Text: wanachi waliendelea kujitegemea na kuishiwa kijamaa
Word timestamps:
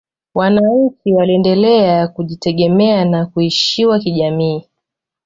wanachi 0.35 1.13
waliendelea 1.13 2.07
kujitegemea 2.07 3.05
na 3.05 3.25
kuishiwa 3.25 3.99
kijamaa 3.99 4.61